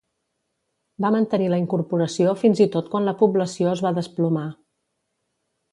Va 1.05 1.11
mantenir 1.15 1.51
la 1.53 1.59
incorporació 1.63 2.33
fins 2.45 2.63
i 2.67 2.69
tot 2.77 2.91
quan 2.95 3.09
la 3.11 3.17
població 3.23 3.73
es 3.77 3.87
va 3.89 3.95
desplomar. 4.01 4.49